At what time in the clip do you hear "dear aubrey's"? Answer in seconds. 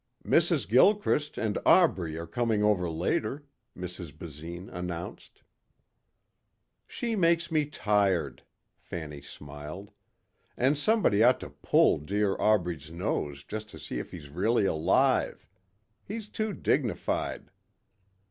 11.99-12.89